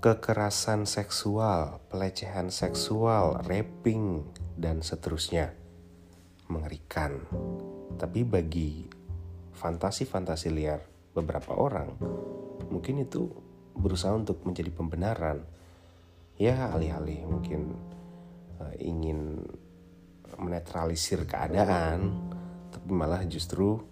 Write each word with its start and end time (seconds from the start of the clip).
kekerasan 0.00 0.88
seksual, 0.88 1.84
pelecehan 1.92 2.48
seksual, 2.48 3.44
raping, 3.44 4.24
dan 4.56 4.80
seterusnya. 4.80 5.52
Mengerikan. 6.48 7.20
Tapi 8.00 8.24
bagi 8.24 8.88
fantasi-fantasi 9.52 10.48
liar 10.56 10.80
beberapa 11.12 11.52
orang, 11.52 12.00
mungkin 12.72 13.04
itu 13.04 13.28
berusaha 13.76 14.16
untuk 14.16 14.40
menjadi 14.48 14.72
pembenaran. 14.72 15.44
Ya, 16.40 16.72
alih-alih 16.72 17.28
mungkin 17.28 17.76
uh, 18.56 18.72
ingin 18.80 19.44
menetralisir 20.40 21.28
keadaan, 21.28 22.16
tapi 22.72 22.88
malah 22.88 23.20
justru 23.28 23.84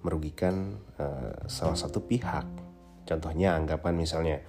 merugikan 0.00 0.80
uh, 0.96 1.44
salah 1.44 1.76
satu 1.76 2.00
pihak. 2.08 2.48
Contohnya 3.04 3.52
anggapan 3.52 4.00
misalnya, 4.00 4.40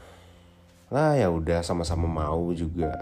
lah 0.94 1.18
ya 1.18 1.34
udah 1.34 1.66
sama-sama 1.66 2.06
mau 2.06 2.54
juga, 2.54 2.94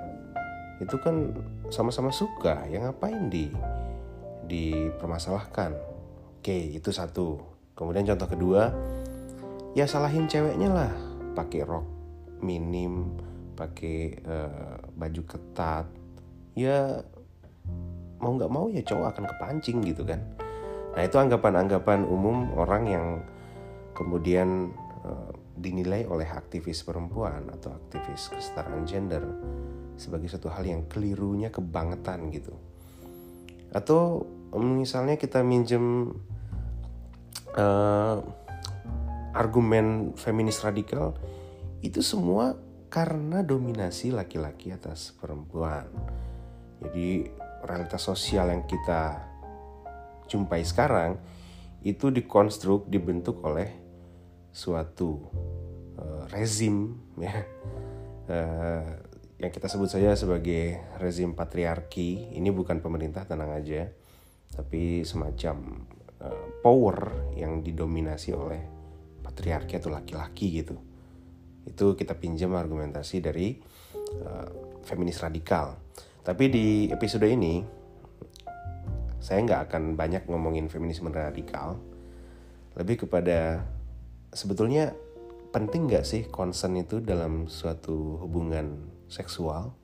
itu 0.80 0.96
kan 1.04 1.36
sama-sama 1.68 2.08
suka, 2.16 2.64
ya 2.72 2.88
ngapain 2.88 3.28
di 3.28 3.52
dipermasalahkan? 4.48 5.76
Oke, 6.40 6.72
itu 6.72 6.90
satu. 6.96 7.44
Kemudian 7.76 8.08
contoh 8.08 8.32
kedua, 8.32 8.72
ya 9.76 9.84
salahin 9.84 10.32
ceweknya 10.32 10.72
lah, 10.72 10.94
pakai 11.36 11.68
rok 11.68 11.84
minim, 12.40 13.20
pakai 13.60 14.24
uh, 14.24 14.80
baju 14.96 15.22
ketat, 15.28 15.86
ya 16.56 17.04
mau 18.22 18.38
nggak 18.38 18.52
mau 18.54 18.70
ya 18.70 18.86
cowok 18.86 19.08
akan 19.18 19.26
kepancing 19.36 19.78
gitu 19.84 20.06
kan 20.06 20.22
nah 20.92 21.02
itu 21.08 21.16
anggapan-anggapan 21.18 22.04
umum 22.06 22.52
orang 22.54 22.84
yang 22.86 23.06
kemudian 23.96 24.76
uh, 25.08 25.32
dinilai 25.62 26.10
oleh 26.10 26.26
aktivis 26.26 26.82
perempuan 26.82 27.48
atau 27.54 27.72
aktivis 27.78 28.34
kesetaraan 28.34 28.84
gender 28.90 29.22
sebagai 29.96 30.28
satu 30.34 30.50
hal 30.50 30.66
yang 30.66 30.90
kelirunya 30.90 31.54
kebangetan 31.54 32.34
gitu. 32.34 32.58
Atau 33.70 34.26
misalnya 34.58 35.16
kita 35.16 35.46
minjem 35.46 36.18
uh, 37.56 38.18
argumen 39.32 40.18
feminis 40.18 40.60
radikal 40.66 41.16
itu 41.80 42.04
semua 42.04 42.58
karena 42.92 43.40
dominasi 43.40 44.12
laki-laki 44.12 44.76
atas 44.76 45.16
perempuan. 45.16 45.88
Jadi 46.82 47.30
realitas 47.64 48.04
sosial 48.04 48.52
yang 48.52 48.66
kita 48.68 49.22
jumpai 50.28 50.66
sekarang 50.66 51.16
itu 51.82 52.14
dikonstruk 52.14 52.86
dibentuk 52.90 53.42
oleh 53.42 53.81
suatu 54.52 55.18
uh, 55.98 56.24
rezim 56.32 56.96
ya. 57.20 57.36
Uh, 58.32 58.86
yang 59.42 59.50
kita 59.50 59.66
sebut 59.66 59.90
saja 59.90 60.14
sebagai 60.14 60.78
rezim 61.02 61.34
patriarki. 61.34 62.30
Ini 62.38 62.54
bukan 62.54 62.80
pemerintah 62.80 63.26
tenang 63.26 63.58
aja. 63.58 63.90
Tapi 64.52 65.02
semacam 65.02 65.88
uh, 66.22 66.46
power 66.62 66.98
yang 67.34 67.66
didominasi 67.66 68.36
oleh 68.38 68.62
patriarki 69.26 69.82
atau 69.82 69.90
laki-laki 69.90 70.62
gitu. 70.62 70.78
Itu 71.66 71.98
kita 71.98 72.14
pinjam 72.14 72.54
argumentasi 72.54 73.18
dari 73.24 73.58
uh, 74.22 74.48
feminis 74.86 75.18
radikal. 75.24 75.80
Tapi 76.22 76.44
di 76.54 76.68
episode 76.94 77.26
ini 77.26 77.66
saya 79.22 79.42
nggak 79.42 79.62
akan 79.70 79.84
banyak 79.94 80.26
ngomongin 80.30 80.66
feminisme 80.70 81.10
radikal, 81.14 81.78
lebih 82.74 83.06
kepada 83.06 83.66
sebetulnya 84.32 84.96
penting 85.52 85.92
nggak 85.92 86.08
sih 86.08 86.24
concern 86.32 86.80
itu 86.80 87.04
dalam 87.04 87.52
suatu 87.52 88.20
hubungan 88.24 88.88
seksual? 89.12 89.76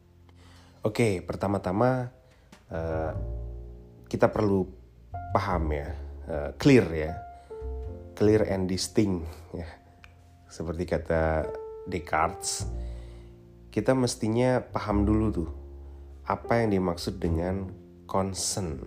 Oke, 0.88 1.20
pertama-tama 1.20 2.08
uh, 2.72 3.12
kita 4.08 4.32
perlu 4.32 4.64
paham 5.36 5.76
ya, 5.76 5.90
uh, 6.32 6.50
clear 6.56 6.88
ya, 6.96 7.14
clear 8.16 8.48
and 8.48 8.72
distinct 8.72 9.28
ya, 9.52 9.68
seperti 10.48 10.88
kata 10.88 11.44
Descartes, 11.88 12.64
kita 13.68 13.92
mestinya 13.92 14.64
paham 14.64 15.04
dulu 15.04 15.26
tuh 15.32 15.52
apa 16.24 16.64
yang 16.64 16.72
dimaksud 16.80 17.20
dengan 17.20 17.68
concern. 18.08 18.80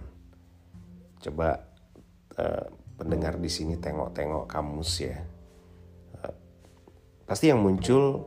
Coba 1.20 1.68
uh, 2.40 2.64
pendengar 2.96 3.36
di 3.36 3.52
sini 3.52 3.76
tengok-tengok 3.76 4.48
kamus 4.48 4.92
ya. 5.04 5.20
Pasti 7.30 7.46
yang 7.46 7.62
muncul 7.62 8.26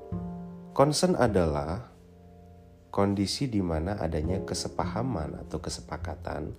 concern 0.72 1.20
adalah 1.20 1.92
kondisi 2.88 3.52
di 3.52 3.60
mana 3.60 4.00
adanya 4.00 4.40
kesepahaman 4.48 5.44
atau 5.44 5.60
kesepakatan 5.60 6.56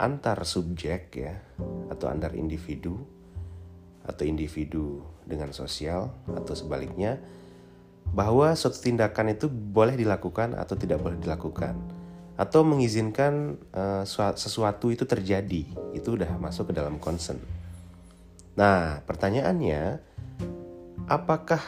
antar 0.00 0.48
subjek 0.48 1.12
ya 1.12 1.36
atau 1.92 2.08
antar 2.08 2.32
individu 2.40 2.96
atau 4.00 4.24
individu 4.24 5.04
dengan 5.28 5.52
sosial 5.52 6.08
atau 6.32 6.56
sebaliknya 6.56 7.20
bahwa 8.16 8.56
suatu 8.56 8.80
tindakan 8.80 9.36
itu 9.36 9.52
boleh 9.52 9.92
dilakukan 9.92 10.56
atau 10.56 10.72
tidak 10.72 11.04
boleh 11.04 11.20
dilakukan 11.20 11.76
atau 12.40 12.64
mengizinkan 12.64 13.60
uh, 13.76 14.08
sesuatu 14.08 14.88
itu 14.88 15.04
terjadi 15.04 15.68
itu 15.92 16.08
udah 16.16 16.32
masuk 16.40 16.72
ke 16.72 16.80
dalam 16.80 16.96
concern. 16.96 17.36
Nah 18.56 19.04
pertanyaannya 19.04 20.00
apakah 21.08 21.60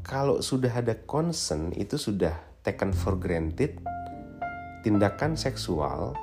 kalau 0.00 0.40
sudah 0.40 0.72
ada 0.72 0.96
concern 1.04 1.76
itu 1.76 2.00
sudah 2.00 2.32
taken 2.64 2.96
for 2.96 3.20
granted 3.20 3.76
tindakan 4.80 5.36
seksual 5.36 6.16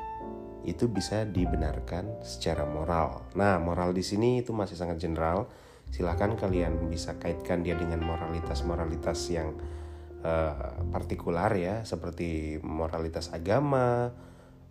itu 0.66 0.90
bisa 0.90 1.30
dibenarkan 1.30 2.26
secara 2.26 2.66
moral. 2.66 3.30
Nah 3.38 3.62
moral 3.62 3.94
di 3.94 4.02
sini 4.02 4.42
itu 4.42 4.50
masih 4.50 4.74
sangat 4.74 4.98
general. 4.98 5.46
Silahkan 5.94 6.34
kalian 6.34 6.90
bisa 6.90 7.22
kaitkan 7.22 7.62
dia 7.62 7.78
dengan 7.78 8.02
moralitas-moralitas 8.02 9.30
yang 9.30 9.54
uh, 10.26 10.82
partikular 10.90 11.54
ya 11.54 11.86
seperti 11.86 12.58
moralitas 12.66 13.30
agama 13.30 14.10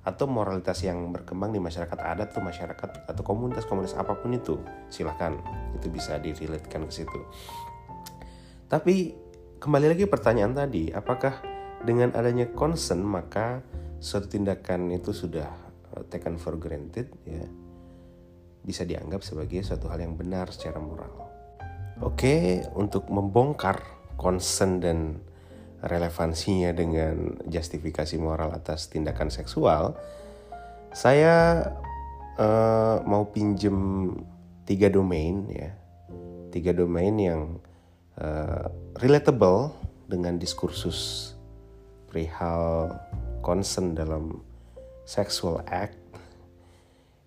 atau 0.03 0.27
moralitas 0.27 0.83
yang 0.83 1.15
berkembang 1.15 1.55
di 1.55 1.63
masyarakat 1.63 1.95
adat 1.95 2.35
tuh 2.35 2.43
masyarakat 2.43 3.07
atau 3.07 3.23
komunitas-komunitas 3.23 3.95
apa 3.95 4.19
pun 4.19 4.35
itu. 4.35 4.59
Silahkan 4.91 5.39
itu 5.79 5.87
bisa 5.87 6.19
diriletkan 6.19 6.91
ke 6.91 7.07
situ 7.07 7.23
tapi 8.69 9.15
kembali 9.61 9.97
lagi 9.97 10.05
pertanyaan 10.09 10.55
tadi 10.57 10.93
apakah 10.93 11.41
dengan 11.85 12.13
adanya 12.17 12.49
concern 12.53 13.05
maka 13.05 13.61
suatu 14.01 14.29
tindakan 14.29 14.93
itu 14.93 15.13
sudah 15.13 15.49
uh, 15.97 16.05
taken 16.09 16.37
for 16.41 16.57
granted 16.57 17.09
ya 17.25 17.45
bisa 18.65 18.89
dianggap 18.89 19.21
sebagai 19.21 19.61
suatu 19.61 19.93
hal 19.93 20.01
yang 20.01 20.17
benar 20.17 20.49
secara 20.49 20.81
moral. 20.81 21.13
Oke, 22.01 22.65
untuk 22.75 23.07
membongkar 23.13 23.85
concern 24.17 24.81
dan 24.81 25.21
relevansinya 25.85 26.73
dengan 26.73 27.39
justifikasi 27.45 28.17
moral 28.17 28.57
atas 28.57 28.89
tindakan 28.89 29.29
seksual, 29.29 29.95
saya 30.97 31.61
uh, 32.41 33.05
mau 33.05 33.29
pinjem 33.29 34.11
tiga 34.65 34.89
domain 34.89 35.45
ya, 35.53 35.71
tiga 36.49 36.73
domain 36.73 37.15
yang 37.21 37.61
uh, 38.21 38.69
relatable 39.01 39.75
dengan 40.11 40.37
diskursus 40.37 41.33
perihal 42.11 42.95
concern 43.41 43.97
dalam 43.97 44.43
sexual 45.09 45.65
act. 45.67 45.99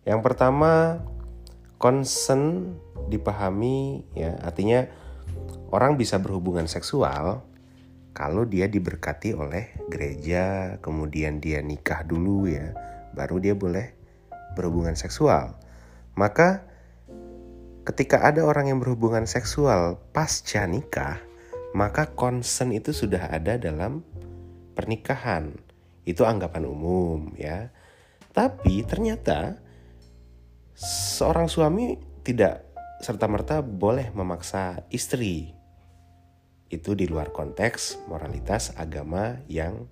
Yang 0.07 0.21
pertama 0.23 1.03
Concern 1.77 2.73
dipahami 3.05 4.01
ya 4.17 4.33
artinya 4.41 4.89
orang 5.69 5.93
bisa 5.93 6.17
berhubungan 6.17 6.65
seksual 6.65 7.45
kalau 8.17 8.49
dia 8.49 8.65
diberkati 8.65 9.37
oleh 9.37 9.77
gereja, 9.85 10.75
kemudian 10.81 11.37
dia 11.37 11.61
nikah 11.61 12.01
dulu 12.01 12.49
ya, 12.49 12.73
baru 13.13 13.37
dia 13.37 13.53
boleh 13.53 13.93
berhubungan 14.57 14.97
seksual. 14.97 15.53
Maka 16.17 16.65
ketika 17.87 18.19
ada 18.27 18.43
orang 18.43 18.67
yang 18.67 18.79
berhubungan 18.83 19.23
seksual 19.23 19.95
pasca 20.11 20.67
nikah, 20.67 21.23
maka 21.71 22.11
concern 22.11 22.75
itu 22.75 22.91
sudah 22.91 23.31
ada 23.31 23.55
dalam 23.55 24.03
pernikahan. 24.75 25.55
Itu 26.03 26.27
anggapan 26.27 26.67
umum 26.67 27.31
ya. 27.39 27.71
Tapi 28.35 28.83
ternyata 28.83 29.55
seorang 30.75 31.47
suami 31.47 31.95
tidak 32.27 32.67
serta-merta 32.99 33.63
boleh 33.63 34.11
memaksa 34.11 34.83
istri. 34.91 35.55
Itu 36.67 36.91
di 36.91 37.07
luar 37.07 37.31
konteks 37.31 38.03
moralitas 38.11 38.75
agama 38.75 39.39
yang 39.47 39.87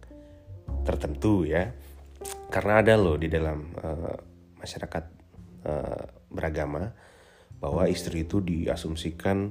tertentu 0.83 1.47
ya. 1.47 1.71
Karena 2.51 2.83
ada 2.83 3.00
loh 3.00 3.15
di 3.15 3.31
dalam 3.31 3.71
uh, 3.80 4.19
masyarakat 4.59 5.03
uh, 5.63 6.03
beragama 6.27 6.92
bahwa 7.66 7.90
istri 7.90 8.22
itu 8.30 8.46
diasumsikan 8.46 9.50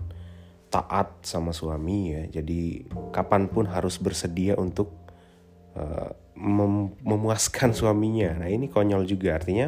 taat 0.70 1.26
sama 1.26 1.50
suami 1.50 2.14
ya. 2.14 2.22
Jadi 2.38 2.86
kapan 3.10 3.50
pun 3.50 3.66
harus 3.66 3.98
bersedia 3.98 4.54
untuk 4.54 4.94
uh, 5.74 6.14
mem 6.38 6.94
memuaskan 7.02 7.74
suaminya. 7.78 8.38
Nah 8.38 8.46
ini 8.46 8.70
konyol 8.70 9.02
juga 9.02 9.34
artinya. 9.34 9.66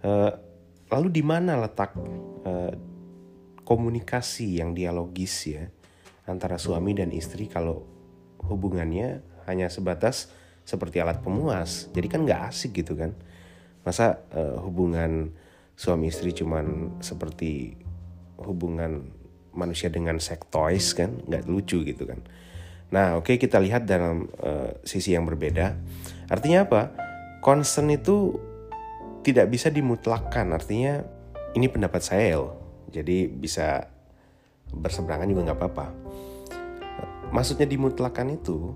Uh, 0.00 0.32
lalu 0.88 1.20
di 1.20 1.20
mana 1.20 1.60
letak 1.60 1.92
uh, 2.48 2.72
komunikasi 3.68 4.56
yang 4.56 4.72
dialogis 4.72 5.52
ya 5.52 5.68
antara 6.24 6.56
suami 6.56 6.96
dan 6.96 7.12
istri 7.12 7.44
kalau 7.52 7.84
hubungannya 8.40 9.20
hanya 9.44 9.68
sebatas 9.68 10.32
seperti 10.64 11.04
alat 11.04 11.20
pemuas. 11.20 11.92
Jadi 11.92 12.08
kan 12.08 12.24
nggak 12.24 12.40
asik 12.48 12.80
gitu 12.80 12.96
kan. 12.96 13.12
Masa 13.84 14.24
uh, 14.32 14.64
hubungan 14.64 15.36
suami 15.76 16.08
istri 16.08 16.32
cuman 16.32 16.98
seperti 17.04 17.76
hubungan 18.40 19.12
manusia 19.52 19.92
dengan 19.92 20.16
toys 20.48 20.96
kan 20.96 21.20
nggak 21.28 21.44
lucu 21.46 21.84
gitu 21.84 22.08
kan. 22.08 22.24
Nah 22.92 23.20
oke 23.20 23.32
okay, 23.32 23.36
kita 23.36 23.60
lihat 23.60 23.84
dalam 23.84 24.28
uh, 24.40 24.72
sisi 24.82 25.12
yang 25.12 25.28
berbeda. 25.28 25.76
Artinya 26.32 26.64
apa? 26.64 26.82
Concern 27.44 27.92
itu 27.92 28.40
tidak 29.20 29.52
bisa 29.52 29.68
dimutlakkan. 29.68 30.50
Artinya 30.56 31.04
ini 31.52 31.68
pendapat 31.68 32.02
saya 32.02 32.40
loh 32.40 32.56
jadi 32.90 33.28
bisa 33.28 33.92
berseberangan 34.72 35.28
juga 35.28 35.52
nggak 35.52 35.58
apa-apa. 35.60 35.86
Maksudnya 37.36 37.68
dimutlakkan 37.68 38.32
itu 38.32 38.72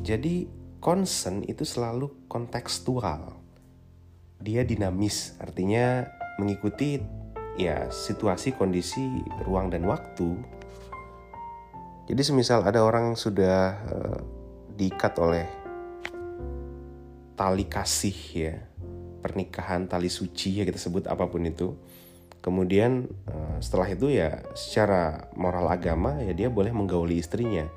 jadi 0.00 0.46
concern 0.78 1.44
itu 1.44 1.66
selalu 1.66 2.26
kontekstual 2.30 3.39
dia 4.40 4.64
dinamis 4.64 5.36
artinya 5.36 6.08
mengikuti 6.40 6.96
ya 7.60 7.92
situasi 7.92 8.56
kondisi 8.56 9.20
ruang 9.44 9.68
dan 9.68 9.84
waktu. 9.84 10.32
Jadi 12.08 12.22
semisal 12.24 12.64
ada 12.64 12.80
orang 12.82 13.12
yang 13.12 13.18
sudah 13.20 13.76
uh, 13.86 14.18
diikat 14.74 15.14
oleh 15.20 15.46
tali 17.36 17.68
kasih 17.68 18.18
ya 18.32 18.56
pernikahan 19.20 19.88
tali 19.88 20.08
suci 20.08 20.60
ya 20.60 20.64
kita 20.64 20.80
sebut 20.80 21.04
apa 21.06 21.28
pun 21.28 21.44
itu. 21.44 21.76
Kemudian 22.40 23.04
uh, 23.28 23.60
setelah 23.60 23.92
itu 23.92 24.08
ya 24.08 24.40
secara 24.56 25.28
moral 25.36 25.68
agama 25.68 26.16
ya 26.24 26.32
dia 26.32 26.48
boleh 26.48 26.72
menggauli 26.72 27.20
istrinya. 27.20 27.68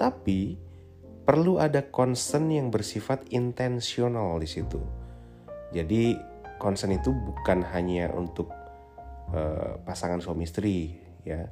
Tapi 0.00 0.56
perlu 1.28 1.60
ada 1.60 1.84
concern 1.84 2.48
yang 2.48 2.72
bersifat 2.72 3.28
intensional 3.28 4.40
di 4.40 4.48
situ 4.48 4.80
jadi 5.72 6.16
concern 6.56 6.96
itu 6.96 7.14
bukan 7.14 7.62
hanya 7.72 8.10
untuk 8.12 8.50
uh, 9.32 9.78
pasangan 9.84 10.18
suami 10.18 10.44
istri 10.48 10.96
ya. 11.22 11.48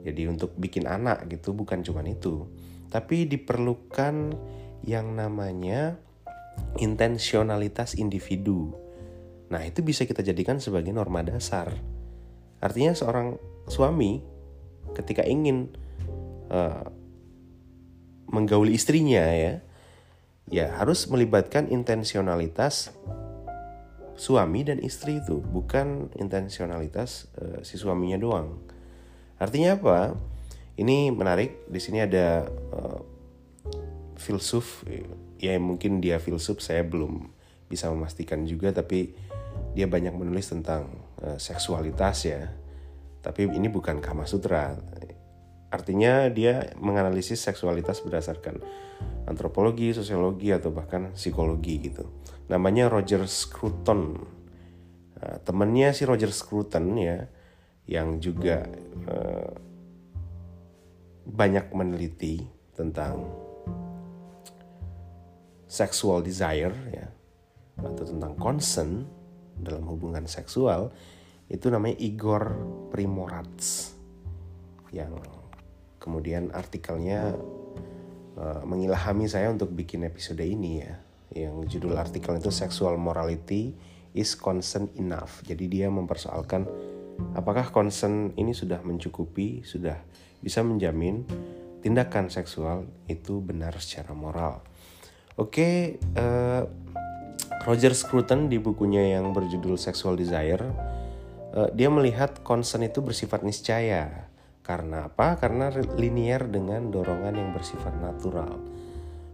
Jadi 0.00 0.24
untuk 0.26 0.56
bikin 0.56 0.88
anak 0.88 1.28
gitu 1.28 1.52
bukan 1.52 1.84
cuma 1.84 2.00
itu, 2.08 2.48
tapi 2.88 3.28
diperlukan 3.28 4.32
yang 4.80 5.12
namanya 5.12 6.00
intensionalitas 6.80 8.00
individu. 8.00 8.72
Nah, 9.52 9.60
itu 9.60 9.84
bisa 9.84 10.08
kita 10.08 10.24
jadikan 10.24 10.56
sebagai 10.56 10.88
norma 10.94 11.20
dasar. 11.20 11.68
Artinya 12.64 12.96
seorang 12.96 13.36
suami 13.68 14.24
ketika 14.96 15.20
ingin 15.20 15.68
uh, 16.48 16.88
menggauli 18.32 18.72
istrinya 18.72 19.26
ya, 19.36 19.60
ya 20.48 20.66
harus 20.80 21.04
melibatkan 21.12 21.68
intensionalitas 21.68 22.94
suami 24.20 24.60
dan 24.68 24.84
istri 24.84 25.24
itu, 25.24 25.40
bukan 25.40 26.12
intensionalitas 26.20 27.32
uh, 27.40 27.64
si 27.64 27.80
suaminya 27.80 28.20
doang. 28.20 28.60
Artinya 29.40 29.80
apa? 29.80 30.12
Ini 30.76 31.08
menarik. 31.08 31.64
Di 31.72 31.80
sini 31.80 32.04
ada 32.04 32.44
uh, 32.76 33.00
filsuf, 34.20 34.84
ya 35.40 35.56
mungkin 35.56 36.04
dia 36.04 36.20
filsuf, 36.20 36.60
saya 36.60 36.84
belum 36.84 37.32
bisa 37.72 37.88
memastikan 37.88 38.44
juga, 38.44 38.76
tapi 38.76 39.16
dia 39.72 39.88
banyak 39.88 40.12
menulis 40.12 40.52
tentang 40.52 40.92
uh, 41.24 41.40
seksualitas 41.40 42.28
ya. 42.28 42.52
Tapi 43.24 43.48
ini 43.48 43.72
bukan 43.72 44.04
Kama 44.04 44.28
Sutra. 44.28 44.76
Artinya 45.70 46.26
dia 46.30 46.74
menganalisis 46.78 47.38
seksualitas 47.40 48.02
berdasarkan 48.02 48.58
antropologi, 49.30 49.94
sosiologi 49.94 50.50
atau 50.50 50.74
bahkan 50.74 51.14
psikologi 51.14 51.78
gitu 51.90 52.04
namanya 52.50 52.90
Roger 52.90 53.30
Scruton. 53.30 54.18
Nah, 55.14 55.38
temannya 55.46 55.94
si 55.94 56.02
Roger 56.02 56.34
Scruton 56.34 56.98
ya, 56.98 57.22
yang 57.86 58.18
juga 58.18 58.66
uh, 59.06 59.54
banyak 61.30 61.70
meneliti 61.70 62.42
tentang 62.74 63.30
sexual 65.70 66.26
desire 66.26 66.74
ya, 66.90 67.06
atau 67.78 68.02
tentang 68.02 68.34
concern 68.34 69.06
dalam 69.54 69.86
hubungan 69.86 70.26
seksual 70.26 70.90
itu 71.46 71.70
namanya 71.70 71.94
Igor 72.02 72.58
Primorac 72.90 73.62
yang 74.90 75.14
kemudian 76.00 76.50
artikelnya 76.50 77.36
uh, 78.40 78.62
mengilhami 78.64 79.28
saya 79.28 79.52
untuk 79.52 79.70
bikin 79.76 80.08
episode 80.08 80.40
ini 80.40 80.82
ya 80.82 80.96
yang 81.30 81.62
judul 81.62 81.94
artikel 81.94 82.34
itu 82.34 82.50
sexual 82.50 82.98
morality 82.98 83.70
is 84.14 84.34
concern 84.34 84.90
enough. 84.98 85.46
Jadi 85.46 85.70
dia 85.70 85.86
mempersoalkan 85.86 86.66
apakah 87.38 87.70
concern 87.70 88.34
ini 88.34 88.50
sudah 88.50 88.82
mencukupi, 88.82 89.62
sudah 89.62 89.94
bisa 90.42 90.64
menjamin 90.66 91.22
tindakan 91.80 92.28
seksual 92.28 92.88
itu 93.06 93.38
benar 93.38 93.78
secara 93.78 94.12
moral. 94.12 94.60
Oke, 95.38 95.96
uh, 96.18 96.62
Roger 97.64 97.92
Scruton 97.96 98.50
di 98.50 98.60
bukunya 98.60 99.16
yang 99.16 99.32
berjudul 99.32 99.80
Sexual 99.80 100.18
Desire, 100.18 100.64
uh, 101.54 101.68
dia 101.72 101.88
melihat 101.88 102.42
concern 102.44 102.84
itu 102.84 103.00
bersifat 103.00 103.46
niscaya. 103.46 104.29
Karena 104.70 105.10
apa? 105.10 105.34
Karena 105.34 105.66
linier 105.98 106.46
dengan 106.46 106.94
dorongan 106.94 107.34
yang 107.34 107.50
bersifat 107.50 107.90
natural. 107.98 108.54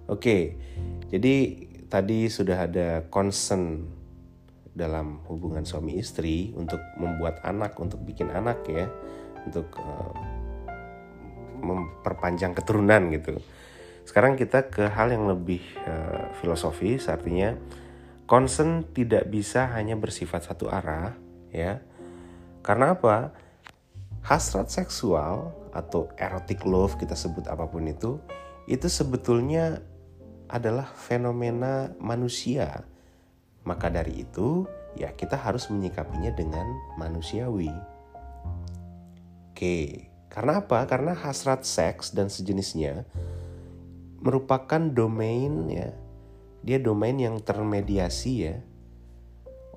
Oke, 0.09 0.57
jadi 1.13 1.37
tadi 1.93 2.33
sudah 2.33 2.65
ada 2.65 3.05
concern 3.13 3.85
dalam 4.73 5.21
hubungan 5.29 5.69
suami 5.69 6.01
istri 6.01 6.57
untuk 6.57 6.81
membuat 6.97 7.45
anak, 7.45 7.77
untuk 7.77 8.01
bikin 8.01 8.33
anak 8.33 8.65
ya, 8.65 8.89
untuk 9.45 9.77
uh, 9.77 10.17
memperpanjang 11.61 12.57
keturunan 12.57 13.13
gitu. 13.13 13.37
Sekarang 14.09 14.41
kita 14.41 14.73
ke 14.73 14.89
hal 14.89 15.13
yang 15.13 15.29
lebih 15.29 15.61
uh, 15.85 16.33
filosofis, 16.41 17.13
artinya 17.13 17.61
concern 18.25 18.89
tidak 18.89 19.29
bisa 19.29 19.69
hanya 19.77 20.01
bersifat 20.01 20.49
satu 20.49 20.73
arah 20.73 21.13
ya. 21.53 21.85
Karena 22.65 22.97
apa? 22.97 23.37
Hasrat 24.27 24.75
seksual 24.75 25.55
atau 25.71 26.11
erotic 26.19 26.67
love 26.67 26.99
kita 26.99 27.15
sebut 27.15 27.47
apa 27.47 27.71
pun 27.71 27.87
itu, 27.87 28.19
itu 28.67 28.91
sebetulnya 28.91 29.79
adalah 30.51 30.91
fenomena 30.99 31.95
manusia. 32.03 32.83
Maka 33.63 33.87
dari 33.87 34.27
itu, 34.27 34.67
ya 34.99 35.15
kita 35.15 35.39
harus 35.39 35.71
menyikapinya 35.71 36.35
dengan 36.35 36.67
manusiawi. 36.99 37.71
Oke, 39.55 40.11
karena 40.27 40.59
apa? 40.59 40.83
Karena 40.91 41.15
hasrat 41.15 41.63
seks 41.63 42.11
dan 42.11 42.27
sejenisnya 42.27 43.07
merupakan 44.19 44.83
domain 44.91 45.71
ya. 45.71 45.95
Dia 46.67 46.83
domain 46.83 47.15
yang 47.15 47.39
termediasi 47.39 48.33
ya 48.43 48.59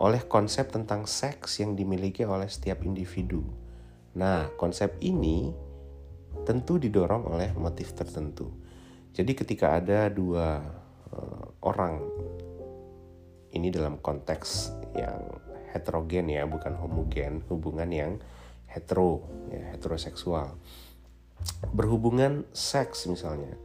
oleh 0.01 0.25
konsep 0.25 0.73
tentang 0.73 1.05
seks 1.05 1.61
yang 1.61 1.77
dimiliki 1.77 2.25
oleh 2.25 2.49
setiap 2.49 2.81
individu. 2.81 3.68
Nah, 4.17 4.49
konsep 4.57 4.97
ini 5.05 5.53
tentu 6.47 6.81
didorong 6.81 7.29
oleh 7.29 7.53
motif 7.53 7.93
tertentu. 7.93 8.49
Jadi 9.13 9.31
ketika 9.37 9.77
ada 9.77 10.09
dua 10.09 10.61
uh, 11.13 11.45
orang 11.65 12.01
ini 13.53 13.73
dalam 13.73 13.97
konteks 14.01 14.73
yang 14.97 15.19
heterogen 15.73 16.29
ya, 16.29 16.45
bukan 16.49 16.73
homogen, 16.77 17.45
hubungan 17.49 17.89
yang 17.89 18.11
hetero, 18.69 19.25
ya, 19.49 19.73
heteroseksual. 19.73 20.57
Berhubungan 21.73 22.45
seks 22.53 23.09
misalnya. 23.09 23.57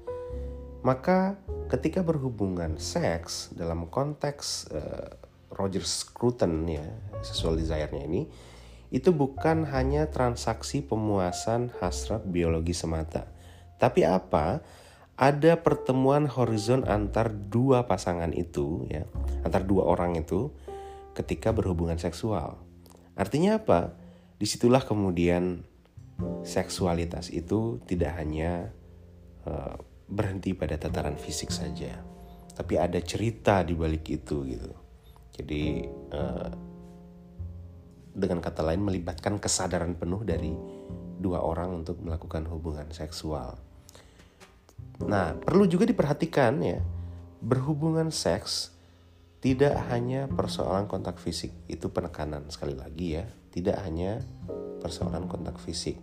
Maka 0.84 1.40
ketika 1.72 2.04
berhubungan 2.04 2.76
seks 2.76 3.52
dalam 3.56 3.88
konteks 3.88 4.68
uh, 4.68 5.08
Roger 5.56 5.84
Scruton 5.84 6.68
ya, 6.68 6.84
sexual 7.24 7.56
desire-nya 7.56 8.04
ini 8.04 8.28
itu 8.94 9.10
bukan 9.10 9.66
hanya 9.74 10.06
transaksi 10.06 10.78
pemuasan 10.86 11.74
hasrat 11.82 12.22
biologi 12.30 12.72
semata. 12.72 13.26
Tapi 13.82 14.06
apa? 14.06 14.62
ada 15.14 15.54
pertemuan 15.62 16.26
horizon 16.26 16.82
antar 16.90 17.30
dua 17.30 17.86
pasangan 17.86 18.34
itu 18.34 18.82
ya 18.90 19.06
antar 19.46 19.62
dua 19.62 19.86
orang 19.86 20.18
itu 20.18 20.50
ketika 21.14 21.54
berhubungan 21.54 22.02
seksual 22.02 22.58
artinya 23.14 23.62
apa 23.62 23.94
di 24.34 24.46
situlah 24.50 24.82
kemudian 24.82 25.62
seksualitas 26.44 27.30
itu 27.30 27.78
tidak 27.86 28.18
hanya 28.18 28.70
uh, 29.46 29.78
berhenti 30.06 30.52
pada 30.52 30.76
tataran 30.76 31.16
fisik 31.16 31.50
saja, 31.50 31.96
tapi 32.54 32.76
ada 32.76 33.00
cerita 33.00 33.64
di 33.64 33.74
balik 33.74 34.04
itu 34.12 34.44
gitu. 34.46 34.70
Jadi 35.34 35.88
uh, 36.14 36.48
dengan 38.14 38.38
kata 38.38 38.62
lain 38.62 38.80
melibatkan 38.86 39.42
kesadaran 39.42 39.98
penuh 39.98 40.22
dari 40.22 40.54
dua 41.18 41.42
orang 41.42 41.82
untuk 41.84 41.98
melakukan 41.98 42.46
hubungan 42.46 42.86
seksual. 42.94 43.58
Nah, 45.02 45.34
perlu 45.34 45.66
juga 45.66 45.84
diperhatikan 45.90 46.62
ya, 46.62 46.78
berhubungan 47.42 48.14
seks 48.14 48.70
tidak 49.44 49.76
hanya 49.92 50.24
persoalan 50.24 50.88
kontak 50.88 51.20
fisik, 51.20 51.52
itu 51.68 51.92
penekanan 51.92 52.48
sekali 52.48 52.72
lagi 52.72 53.20
ya, 53.20 53.28
tidak 53.52 53.76
hanya 53.84 54.24
persoalan 54.80 55.28
kontak 55.28 55.60
fisik. 55.60 56.00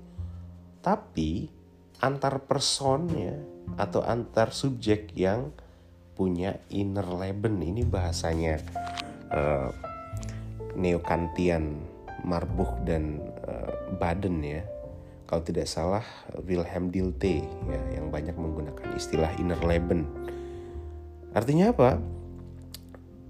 Tapi 0.86 1.50
antar 2.02 2.46
person 2.46 3.10
ya 3.14 3.34
atau 3.82 4.06
antar 4.06 4.54
subjek 4.54 5.14
yang 5.18 5.54
punya 6.14 6.62
inner 6.70 7.06
leben 7.06 7.58
ini 7.66 7.82
bahasanya 7.82 8.62
uh, 9.34 9.74
neokantian 10.78 11.91
Marbuch 12.24 12.72
dan 12.86 13.20
uh, 13.48 13.96
Baden 13.98 14.42
ya 14.42 14.62
kalau 15.32 15.48
tidak 15.48 15.64
salah 15.64 16.04
Wilhelm 16.44 16.92
Dilthey 16.92 17.40
ya 17.72 17.82
yang 17.96 18.12
banyak 18.12 18.36
menggunakan 18.36 19.00
istilah 19.00 19.32
inner 19.40 19.64
leben. 19.64 20.04
Artinya 21.32 21.72
apa? 21.72 21.90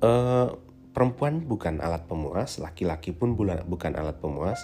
Uh, 0.01 0.57
perempuan 0.98 1.45
bukan 1.45 1.77
alat 1.77 2.10
pemuas, 2.10 2.57
laki-laki 2.57 3.13
pun 3.13 3.38
bukan 3.38 3.93
alat 3.93 4.17
pemuas. 4.17 4.57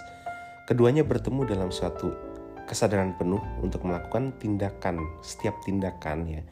Keduanya 0.66 1.06
bertemu 1.06 1.46
dalam 1.46 1.70
suatu 1.70 2.10
kesadaran 2.66 3.14
penuh 3.14 3.40
untuk 3.62 3.86
melakukan 3.86 4.34
tindakan, 4.42 4.98
setiap 5.22 5.56
tindakan 5.62 6.26
ya. 6.26 6.42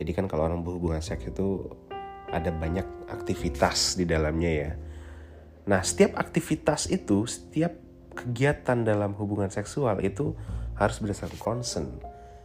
Jadi 0.00 0.10
kan 0.16 0.26
kalau 0.26 0.48
orang 0.48 0.64
berhubungan 0.64 1.04
seks 1.04 1.28
itu 1.28 1.68
ada 2.32 2.48
banyak 2.48 2.88
aktivitas 3.12 4.00
di 4.00 4.08
dalamnya 4.08 4.50
ya. 4.50 4.70
Nah, 5.62 5.80
setiap 5.86 6.18
aktivitas 6.18 6.90
itu, 6.90 7.22
setiap 7.30 7.78
kegiatan 8.12 8.82
dalam 8.82 9.14
hubungan 9.14 9.48
seksual 9.48 10.02
itu 10.02 10.34
harus 10.74 10.98
berdasarkan 10.98 11.38
concern. 11.38 11.88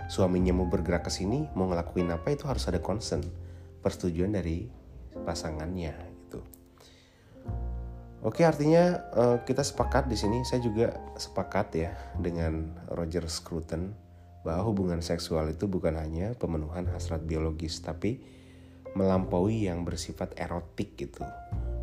Suaminya 0.07 0.55
mau 0.55 0.69
bergerak 0.69 1.09
ke 1.09 1.11
sini, 1.11 1.49
mau 1.57 1.67
ngelakuin 1.67 2.13
apa 2.13 2.31
itu 2.31 2.47
harus 2.47 2.63
ada 2.69 2.79
concern, 2.79 3.25
persetujuan 3.83 4.37
dari 4.37 4.69
pasangannya 5.25 5.93
itu. 6.13 6.39
Oke, 8.23 8.45
artinya 8.47 9.03
uh, 9.13 9.37
kita 9.43 9.65
sepakat 9.65 10.07
di 10.07 10.15
sini. 10.15 10.45
Saya 10.47 10.63
juga 10.63 10.95
sepakat 11.19 11.67
ya 11.75 11.91
dengan 12.21 12.71
Roger 12.93 13.25
Scruton 13.27 13.91
bahwa 14.45 14.63
hubungan 14.63 15.03
seksual 15.03 15.51
itu 15.51 15.67
bukan 15.67 15.99
hanya 15.99 16.31
pemenuhan 16.37 16.87
hasrat 16.87 17.25
biologis, 17.27 17.83
tapi 17.83 18.23
melampaui 18.97 19.69
yang 19.69 19.85
bersifat 19.85 20.33
erotik 20.33 20.97
gitu. 20.97 21.21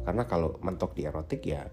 Karena 0.03 0.27
kalau 0.27 0.59
mentok 0.61 0.99
di 0.99 1.07
erotik 1.07 1.47
ya 1.47 1.65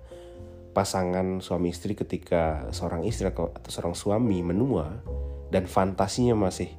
pasangan 0.72 1.44
suami 1.44 1.76
istri 1.76 2.00
ketika 2.00 2.72
seorang 2.72 3.04
istri 3.04 3.28
atau 3.28 3.52
seorang 3.68 3.92
suami 3.92 4.40
menua 4.40 5.04
dan 5.52 5.68
fantasinya 5.68 6.48
masih 6.48 6.72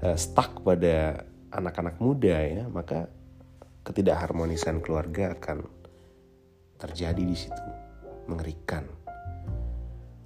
uh, 0.00 0.16
stuck 0.16 0.64
pada 0.64 1.28
anak-anak 1.52 2.00
muda 2.00 2.40
ya 2.40 2.64
maka 2.72 3.12
ketidakharmonisan 3.84 4.80
keluarga 4.80 5.36
akan 5.36 5.68
terjadi 6.80 7.22
di 7.22 7.36
situ 7.36 7.64
mengerikan. 8.24 8.88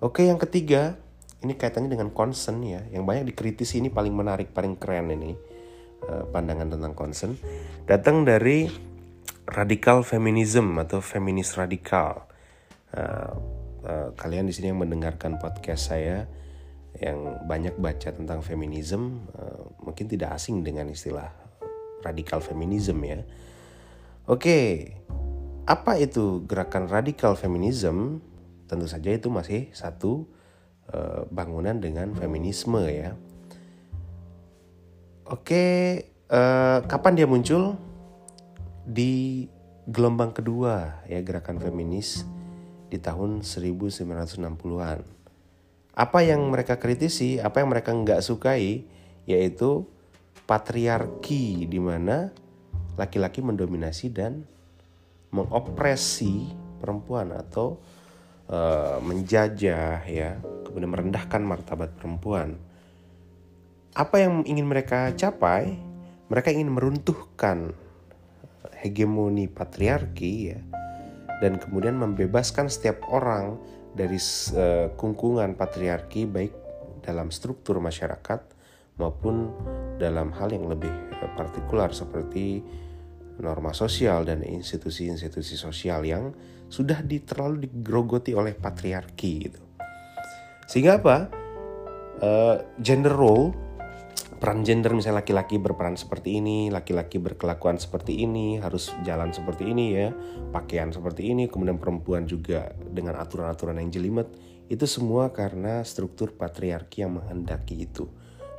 Oke 0.01 0.31
yang 0.31 0.39
ketiga 0.39 0.97
ini 1.43 1.59
kaitannya 1.59 1.93
dengan 1.93 2.15
concern 2.15 2.63
ya. 2.65 2.81
Yang 2.89 3.05
banyak 3.05 3.25
dikritisi 3.35 3.83
ini 3.83 3.91
paling 3.93 4.15
menarik 4.15 4.55
paling 4.55 4.79
keren 4.79 5.13
ini 5.13 5.50
pandangan 6.31 6.75
tentang 6.75 6.93
concern 6.97 7.33
datang 7.87 8.27
dari 8.27 8.67
radikal 9.51 10.07
feminism 10.07 10.79
atau 10.79 11.03
feminis 11.03 11.59
radikal 11.59 12.27
uh, 12.95 13.33
uh, 13.85 14.09
kalian 14.15 14.47
di 14.47 14.55
sini 14.55 14.71
yang 14.71 14.81
mendengarkan 14.81 15.39
podcast 15.39 15.91
saya 15.91 16.27
yang 16.99 17.47
banyak 17.47 17.79
baca 17.79 18.11
tentang 18.11 18.43
feminisme 18.43 19.27
uh, 19.39 19.63
mungkin 19.83 20.11
tidak 20.11 20.37
asing 20.37 20.67
dengan 20.67 20.91
istilah 20.91 21.31
radikal 22.03 22.41
feminisme 22.41 23.01
ya. 23.05 23.21
Oke, 24.27 24.93
apa 25.67 25.99
itu 26.01 26.45
gerakan 26.47 26.89
radikal 26.89 27.37
feminisme? 27.37 28.23
Tentu 28.67 28.87
saja 28.87 29.11
itu 29.11 29.27
masih 29.31 29.71
satu 29.75 30.31
uh, 30.95 31.27
bangunan 31.31 31.79
dengan 31.79 32.15
feminisme 32.15 32.79
ya. 32.87 33.15
Oke, 35.31 35.63
uh, 36.27 36.83
kapan 36.91 37.15
dia 37.15 37.23
muncul? 37.23 37.79
Di 38.83 39.47
gelombang 39.87 40.35
kedua 40.35 41.07
ya 41.07 41.23
gerakan 41.23 41.63
feminis 41.63 42.27
di 42.91 42.99
tahun 42.99 43.47
1960-an. 43.47 45.07
Apa 45.95 46.19
yang 46.27 46.51
mereka 46.51 46.83
kritisi, 46.83 47.39
apa 47.39 47.63
yang 47.63 47.71
mereka 47.71 47.95
nggak 47.95 48.27
sukai, 48.27 48.83
yaitu 49.23 49.87
patriarki 50.51 51.63
di 51.63 51.79
mana 51.79 52.35
laki-laki 52.99 53.39
mendominasi 53.39 54.11
dan 54.11 54.43
mengopresi 55.31 56.51
perempuan 56.83 57.31
atau 57.39 57.79
uh, 58.51 58.99
menjajah 58.99 60.11
ya, 60.11 60.43
kemudian 60.67 60.91
merendahkan 60.91 61.39
martabat 61.39 61.95
perempuan. 61.95 62.59
Apa 63.95 64.23
yang 64.23 64.47
ingin 64.47 64.71
mereka 64.71 65.11
capai? 65.19 65.75
Mereka 66.31 66.55
ingin 66.55 66.71
meruntuhkan 66.71 67.75
hegemoni 68.81 69.51
patriarki 69.51 70.33
ya 70.55 70.61
dan 71.41 71.57
kemudian 71.57 71.97
membebaskan 71.97 72.69
setiap 72.69 73.03
orang 73.09 73.57
dari 73.97 74.21
uh, 74.55 74.93
kungkungan 74.95 75.57
patriarki 75.57 76.29
baik 76.29 76.53
dalam 77.03 77.33
struktur 77.33 77.81
masyarakat 77.81 78.41
maupun 79.01 79.51
dalam 79.97 80.31
hal 80.37 80.53
yang 80.53 80.69
lebih 80.69 80.93
uh, 80.93 81.33
partikular 81.35 81.91
seperti 81.91 82.63
norma 83.41 83.73
sosial 83.73 84.29
dan 84.29 84.45
institusi-institusi 84.45 85.57
sosial 85.57 86.05
yang 86.05 86.31
sudah 86.69 87.01
di, 87.01 87.25
terlalu 87.25 87.67
digrogoti 87.67 88.37
oleh 88.37 88.53
patriarki 88.53 89.33
gitu. 89.49 89.61
Sehingga 90.69 91.01
apa? 91.01 91.19
Uh, 92.21 92.61
gender 92.85 93.17
role 93.17 93.70
peran 94.41 94.65
gender 94.65 94.97
misalnya 94.97 95.21
laki-laki 95.21 95.61
berperan 95.61 96.01
seperti 96.01 96.41
ini, 96.41 96.73
laki-laki 96.73 97.21
berkelakuan 97.21 97.77
seperti 97.77 98.25
ini, 98.25 98.57
harus 98.57 98.89
jalan 99.05 99.37
seperti 99.37 99.69
ini 99.69 99.93
ya, 99.93 100.09
pakaian 100.49 100.89
seperti 100.89 101.29
ini, 101.29 101.45
kemudian 101.53 101.77
perempuan 101.77 102.25
juga 102.25 102.73
dengan 102.81 103.21
aturan-aturan 103.21 103.77
yang 103.77 103.93
jelimet, 103.93 104.33
itu 104.73 104.89
semua 104.89 105.29
karena 105.29 105.85
struktur 105.85 106.33
patriarki 106.33 107.05
yang 107.05 107.21
menghendaki 107.21 107.85
itu. 107.85 108.09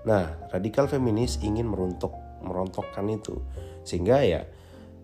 Nah, 0.05 0.37
radikal 0.53 0.85
feminis 0.85 1.41
ingin 1.41 1.65
meruntuk 1.65 2.13
merontokkan 2.45 3.05
itu 3.09 3.41
sehingga 3.81 4.21
ya 4.21 4.45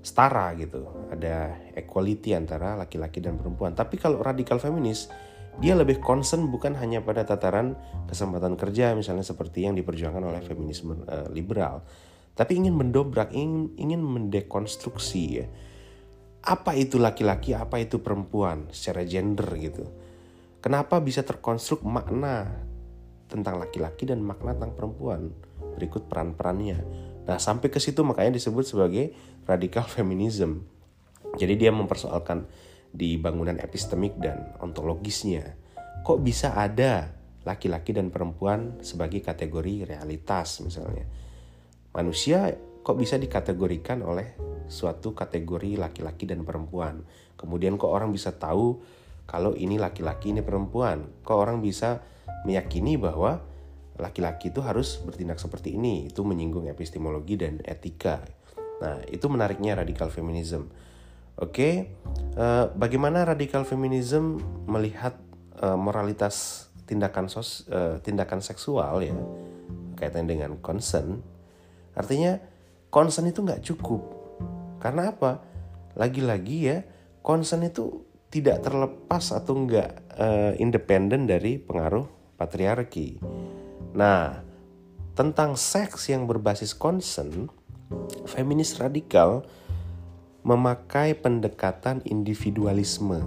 setara 0.05 0.53
gitu, 0.61 1.09
ada 1.09 1.57
equality 1.73 2.37
antara 2.37 2.77
laki-laki 2.77 3.17
dan 3.17 3.41
perempuan. 3.41 3.73
Tapi 3.73 3.97
kalau 3.97 4.21
radikal 4.21 4.61
feminis 4.61 5.09
dia 5.57 5.73
lebih 5.73 5.97
concern 5.97 6.53
bukan 6.53 6.77
hanya 6.77 7.01
pada 7.01 7.25
tataran 7.25 7.73
kesempatan 8.05 8.53
kerja 8.53 8.93
misalnya 8.93 9.25
seperti 9.25 9.65
yang 9.65 9.73
diperjuangkan 9.73 10.21
oleh 10.21 10.41
feminisme 10.45 11.01
uh, 11.09 11.25
liberal, 11.33 11.81
tapi 12.37 12.61
ingin 12.61 12.77
mendobrak, 12.77 13.33
ingin 13.33 13.73
ingin 13.81 14.01
mendekonstruksi 14.01 15.23
ya. 15.41 15.45
Apa 16.45 16.77
itu 16.77 17.01
laki-laki, 17.01 17.57
apa 17.57 17.81
itu 17.81 17.99
perempuan 17.99 18.69
secara 18.69 19.03
gender 19.03 19.49
gitu. 19.57 19.83
Kenapa 20.61 21.01
bisa 21.01 21.25
terkonstruk 21.25 21.81
makna 21.81 22.63
tentang 23.27 23.57
laki-laki 23.57 24.05
dan 24.05 24.21
makna 24.21 24.53
tentang 24.55 24.77
perempuan? 24.77 25.33
Berikut 25.75 26.05
peran-perannya. 26.05 26.79
Nah, 27.27 27.37
sampai 27.41 27.67
ke 27.67 27.81
situ 27.83 28.05
makanya 28.05 28.39
disebut 28.39 28.63
sebagai 28.63 29.11
radikal 29.43 29.83
feminism. 29.83 30.63
Jadi 31.35 31.59
dia 31.59 31.75
mempersoalkan 31.75 32.47
di 32.97 33.21
bangunan 33.21 33.61
epistemik 33.61 34.17
dan 34.17 34.57
ontologisnya. 34.57 35.53
Kok 36.01 36.19
bisa 36.25 36.57
ada 36.57 37.13
laki-laki 37.45 37.93
dan 37.93 38.09
perempuan 38.09 38.81
sebagai 38.81 39.21
kategori 39.21 39.85
realitas 39.85 40.65
misalnya? 40.65 41.05
Manusia 41.93 42.49
kok 42.81 42.97
bisa 42.97 43.21
dikategorikan 43.21 44.01
oleh 44.01 44.33
suatu 44.65 45.13
kategori 45.13 45.77
laki-laki 45.77 46.25
dan 46.25 46.41
perempuan. 46.41 47.05
Kemudian 47.37 47.77
kok 47.77 47.93
orang 47.93 48.09
bisa 48.09 48.33
tahu 48.33 48.81
kalau 49.29 49.53
ini 49.53 49.77
laki-laki 49.77 50.33
ini 50.33 50.41
perempuan? 50.41 51.21
Kok 51.21 51.37
orang 51.37 51.61
bisa 51.61 52.01
meyakini 52.47 52.97
bahwa 52.97 53.43
laki-laki 53.99 54.49
itu 54.49 54.63
harus 54.63 54.97
bertindak 55.03 55.37
seperti 55.37 55.75
ini? 55.75 56.07
Itu 56.09 56.23
menyinggung 56.25 56.65
epistemologi 56.71 57.35
dan 57.35 57.59
etika. 57.61 58.23
Nah, 58.79 59.03
itu 59.09 59.27
menariknya 59.27 59.77
radikal 59.77 60.07
feminisme. 60.07 60.71
Oke, 61.37 61.93
uh, 62.33 62.73
bagaimana 62.73 63.21
radikal 63.21 63.61
feminisme 63.61 64.41
melihat 64.65 65.13
uh, 65.61 65.77
moralitas 65.77 66.65
tindakan 66.89 67.29
sos, 67.29 67.69
uh, 67.69 68.01
tindakan 68.01 68.41
seksual 68.41 69.05
ya 69.05 69.13
kaitan 69.93 70.25
dengan 70.25 70.57
concern? 70.57 71.21
Artinya 71.93 72.41
concern 72.89 73.29
itu 73.29 73.45
nggak 73.45 73.61
cukup. 73.69 74.01
Karena 74.81 75.13
apa? 75.13 75.45
Lagi-lagi 75.93 76.57
ya 76.73 76.81
concern 77.21 77.69
itu 77.69 78.01
tidak 78.33 78.65
terlepas 78.65 79.29
atau 79.29 79.61
nggak 79.61 79.91
uh, 80.17 80.53
independen 80.57 81.29
dari 81.29 81.61
pengaruh 81.61 82.33
patriarki. 82.33 83.21
Nah 83.93 84.41
tentang 85.13 85.53
seks 85.53 86.09
yang 86.09 86.25
berbasis 86.25 86.73
concern 86.73 87.49
feminis 88.25 88.73
radikal 88.81 89.45
memakai 90.47 91.11
pendekatan 91.11 91.99
individualisme 92.07 93.19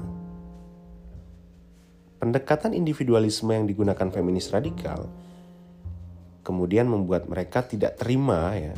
pendekatan 2.16 2.72
individualisme 2.72 3.52
yang 3.52 3.68
digunakan 3.68 4.08
feminis 4.08 4.48
radikal 4.48 5.04
kemudian 6.40 6.88
membuat 6.88 7.28
mereka 7.28 7.60
tidak 7.60 8.00
terima 8.00 8.56
ya 8.56 8.72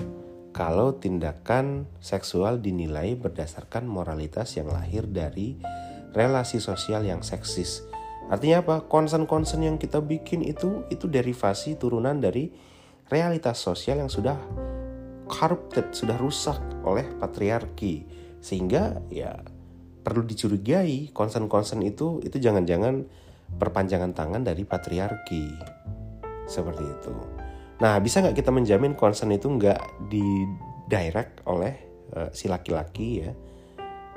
kalau 0.50 0.98
tindakan 0.98 1.86
seksual 2.02 2.58
dinilai 2.58 3.16
berdasarkan 3.16 3.88
moralitas 3.88 4.58
yang 4.58 4.68
lahir 4.74 5.08
dari 5.08 5.56
relasi 6.12 6.60
sosial 6.60 7.08
yang 7.08 7.24
seksis. 7.24 7.80
Artinya 8.28 8.60
apa? 8.60 8.76
Concern-concern 8.84 9.64
yang 9.64 9.76
kita 9.80 10.04
bikin 10.04 10.44
itu 10.44 10.84
itu 10.92 11.08
derivasi 11.08 11.80
turunan 11.80 12.20
dari 12.20 12.52
realitas 13.08 13.64
sosial 13.64 14.04
yang 14.04 14.12
sudah 14.12 14.36
corrupted, 15.24 15.96
sudah 15.96 16.20
rusak 16.20 16.60
oleh 16.84 17.08
patriarki. 17.16 18.21
Sehingga 18.42 19.00
ya 19.08 19.38
perlu 20.02 20.26
dicurigai 20.26 21.14
concern-concern 21.14 21.80
itu 21.86 22.18
itu 22.26 22.36
jangan-jangan 22.42 23.06
perpanjangan 23.56 24.12
tangan 24.12 24.42
dari 24.42 24.66
patriarki. 24.66 25.46
Seperti 26.50 26.84
itu. 26.84 27.14
Nah, 27.78 27.98
bisa 28.02 28.22
nggak 28.22 28.36
kita 28.38 28.50
menjamin 28.54 28.98
concern 28.98 29.30
itu 29.34 29.46
nggak 29.46 30.10
di 30.10 30.22
direct 30.86 31.42
oleh 31.46 31.74
uh, 32.14 32.28
si 32.30 32.46
laki-laki 32.46 33.26
ya, 33.26 33.30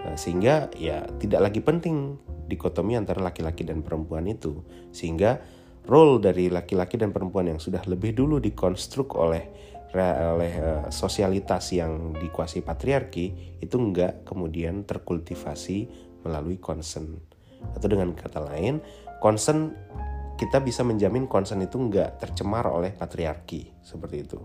uh, 0.05 0.17
sehingga 0.17 0.69
ya 0.77 1.05
tidak 1.21 1.49
lagi 1.49 1.61
penting 1.65 2.17
dikotomi 2.45 2.93
antara 2.93 3.25
laki-laki 3.25 3.65
dan 3.65 3.81
perempuan 3.81 4.29
itu, 4.29 4.61
sehingga 4.93 5.41
role 5.89 6.21
dari 6.21 6.49
laki-laki 6.49 6.97
dan 6.97 7.09
perempuan 7.09 7.49
yang 7.49 7.61
sudah 7.61 7.81
lebih 7.89 8.13
dulu 8.13 8.37
dikonstruk 8.37 9.17
oleh 9.17 9.49
oleh 9.93 10.53
uh, 10.59 10.87
sosialitas 10.89 11.71
yang 11.71 12.15
dikuasai 12.17 12.65
patriarki 12.65 13.57
itu 13.61 13.75
nggak 13.75 14.25
kemudian 14.27 14.83
terkultivasi 14.83 15.87
melalui 16.25 16.57
concern 16.59 17.21
atau 17.73 17.87
dengan 17.87 18.11
kata 18.11 18.43
lain 18.43 18.81
concern 19.23 19.71
kita 20.35 20.59
bisa 20.59 20.83
menjamin 20.83 21.31
konsen 21.31 21.63
itu 21.63 21.79
nggak 21.79 22.19
tercemar 22.19 22.67
oleh 22.67 22.91
patriarki 22.91 23.71
seperti 23.79 24.17
itu. 24.19 24.39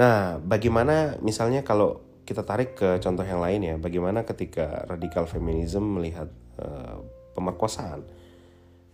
Nah, 0.00 0.40
bagaimana 0.40 1.20
misalnya 1.20 1.60
kalau 1.60 2.00
kita 2.24 2.40
tarik 2.46 2.78
ke 2.78 2.96
contoh 3.04 3.26
yang 3.26 3.44
lain 3.44 3.60
ya, 3.60 3.74
bagaimana 3.76 4.24
ketika 4.24 4.88
radikal 4.88 5.28
feminisme 5.28 5.84
melihat 5.84 6.32
uh, 6.56 7.04
pemerkosaan? 7.36 8.08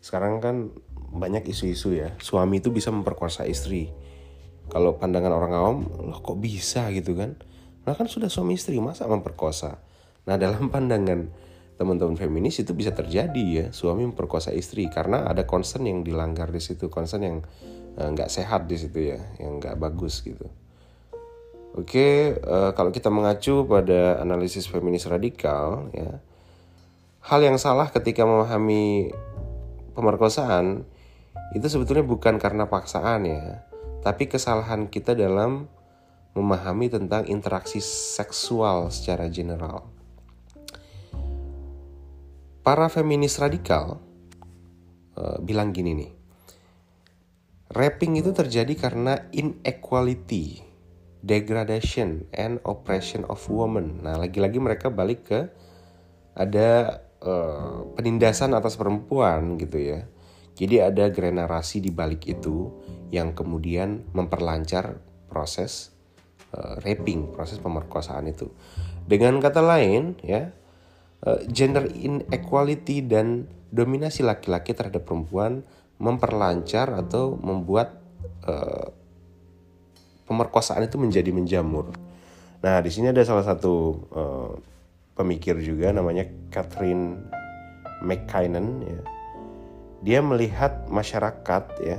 Sekarang 0.03 0.43
kan 0.43 0.75
banyak 1.15 1.47
isu-isu 1.47 1.95
ya, 1.95 2.11
suami 2.19 2.59
itu 2.59 2.75
bisa 2.75 2.91
memperkosa 2.91 3.47
istri. 3.47 3.95
Kalau 4.67 4.99
pandangan 4.99 5.31
orang 5.31 5.53
awam, 5.55 5.77
loh 5.87 6.19
kok 6.19 6.39
bisa 6.43 6.91
gitu 6.91 7.15
kan? 7.15 7.39
Nah 7.87 7.95
kan 7.95 8.11
sudah 8.11 8.27
suami 8.27 8.59
istri, 8.59 8.83
masa 8.83 9.07
memperkosa? 9.07 9.79
Nah 10.27 10.35
dalam 10.35 10.69
pandangan 10.75 11.47
teman-teman 11.77 12.17
feminis 12.17 12.57
itu 12.57 12.73
bisa 12.73 12.91
terjadi 12.97 13.45
ya 13.45 13.67
suami 13.69 14.09
memperkosa 14.09 14.49
istri 14.57 14.89
karena 14.89 15.29
ada 15.29 15.45
concern 15.45 15.85
yang 15.85 16.01
dilanggar 16.01 16.49
di 16.49 16.61
situ 16.61 16.89
concern 16.89 17.23
yang 17.23 17.37
eh, 18.01 18.09
nggak 18.09 18.29
uh, 18.29 18.33
sehat 18.33 18.65
di 18.65 18.77
situ 18.81 19.13
ya 19.13 19.21
yang 19.37 19.61
nggak 19.61 19.77
bagus 19.77 20.25
gitu 20.25 20.49
oke 21.77 22.09
uh, 22.49 22.73
kalau 22.73 22.89
kita 22.89 23.13
mengacu 23.13 23.69
pada 23.69 24.25
analisis 24.25 24.65
feminis 24.65 25.05
radikal 25.05 25.93
ya 25.93 26.17
hal 27.29 27.41
yang 27.45 27.61
salah 27.61 27.93
ketika 27.93 28.25
memahami 28.25 29.13
pemerkosaan 29.93 30.89
itu 31.53 31.67
sebetulnya 31.69 32.09
bukan 32.09 32.41
karena 32.41 32.73
paksaan 32.73 33.29
ya 33.29 33.66
tapi 34.07 34.31
kesalahan 34.31 34.87
kita 34.87 35.19
dalam 35.19 35.67
memahami 36.39 36.87
tentang 36.87 37.27
interaksi 37.27 37.83
seksual 37.83 38.95
secara 38.95 39.27
general 39.27 39.97
para 42.67 42.91
feminis 42.91 43.39
radikal 43.39 44.03
uh, 45.15 45.39
bilang 45.39 45.71
gini 45.71 45.95
nih. 45.95 46.11
Rapping 47.71 48.19
itu 48.19 48.35
terjadi 48.35 48.75
karena 48.75 49.31
inequality, 49.31 50.67
degradation, 51.23 52.27
and 52.35 52.59
oppression 52.67 53.23
of 53.31 53.39
women. 53.47 54.03
Nah, 54.03 54.19
lagi-lagi 54.19 54.59
mereka 54.59 54.91
balik 54.91 55.31
ke 55.31 55.41
ada 56.35 57.03
uh, 57.23 57.87
penindasan 57.95 58.51
atas 58.51 58.75
perempuan 58.75 59.63
gitu 59.63 59.79
ya. 59.79 60.11
Jadi 60.57 60.81
ada 60.81 61.13
generasi 61.13 61.85
di 61.85 61.93
balik 61.93 62.25
itu 62.25 62.73
yang 63.13 63.37
kemudian 63.37 64.09
memperlancar 64.17 64.97
proses 65.29 65.93
uh, 66.57 66.81
raping, 66.81 67.37
proses 67.37 67.61
pemerkosaan 67.61 68.33
itu. 68.33 68.49
Dengan 69.05 69.37
kata 69.37 69.61
lain 69.61 70.17
ya, 70.25 70.51
uh, 71.29 71.41
gender 71.53 71.93
inequality 71.93 73.05
dan 73.05 73.53
dominasi 73.69 74.25
laki-laki 74.25 74.73
terhadap 74.73 75.05
perempuan 75.05 75.61
memperlancar 76.01 76.89
atau 76.97 77.37
membuat 77.37 78.01
uh, 78.49 78.89
pemerkosaan 80.25 80.89
itu 80.89 80.97
menjadi 80.97 81.31
menjamur. 81.37 81.93
Nah, 82.65 82.81
di 82.81 82.89
sini 82.89 83.13
ada 83.13 83.21
salah 83.23 83.45
satu 83.45 83.75
uh, 84.13 84.53
pemikir 85.13 85.61
juga 85.61 85.93
namanya 85.93 86.25
Catherine 86.49 87.29
McKinnon 88.01 88.69
ya. 88.85 89.01
Dia 90.05 90.21
melihat 90.21 90.89
masyarakat 90.89 91.65
ya 91.81 91.99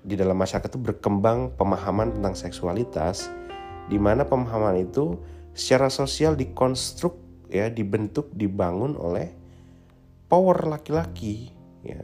di 0.00 0.16
dalam 0.16 0.36
masyarakat 0.40 0.72
itu 0.72 0.80
berkembang 0.80 1.52
pemahaman 1.60 2.16
tentang 2.16 2.32
seksualitas 2.32 3.28
di 3.92 4.00
mana 4.00 4.24
pemahaman 4.24 4.80
itu 4.80 5.20
secara 5.52 5.92
sosial 5.92 6.38
dikonstruk 6.38 7.18
ya 7.52 7.68
dibentuk 7.68 8.32
dibangun 8.32 8.96
oleh 8.96 9.34
power 10.30 10.70
laki-laki 10.70 11.52
ya. 11.84 12.00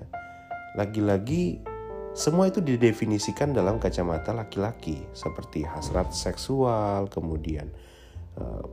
Lagi-lagi 0.76 1.62
semua 2.12 2.48
itu 2.52 2.60
didefinisikan 2.60 3.52
dalam 3.56 3.80
kacamata 3.80 4.32
laki-laki 4.32 5.00
seperti 5.16 5.64
hasrat 5.64 6.12
seksual 6.12 7.08
kemudian 7.08 7.68
uh, 8.40 8.64